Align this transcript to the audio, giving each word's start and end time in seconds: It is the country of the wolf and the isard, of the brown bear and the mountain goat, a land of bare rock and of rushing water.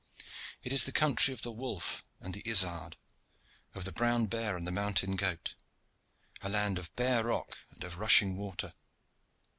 It 0.63 0.73
is 0.73 0.85
the 0.85 0.91
country 0.91 1.31
of 1.31 1.43
the 1.43 1.51
wolf 1.51 2.03
and 2.19 2.33
the 2.33 2.41
isard, 2.41 2.95
of 3.75 3.85
the 3.85 3.91
brown 3.91 4.25
bear 4.25 4.57
and 4.57 4.65
the 4.65 4.71
mountain 4.71 5.15
goat, 5.15 5.53
a 6.41 6.49
land 6.49 6.79
of 6.79 6.95
bare 6.95 7.25
rock 7.25 7.59
and 7.69 7.83
of 7.83 7.99
rushing 7.99 8.35
water. 8.35 8.73